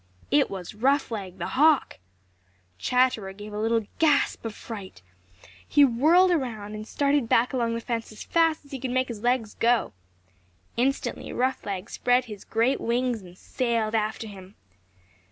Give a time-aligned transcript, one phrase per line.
[0.31, 1.99] It was Roughleg the Hawk!
[2.79, 5.03] Chatterer gave a little gasp of fright.
[5.67, 9.09] He whirled around and started back along the fence as fast as he could make
[9.09, 9.93] his legs go.
[10.75, 14.55] Instantly Roughleg spread his great wings and sailed after him.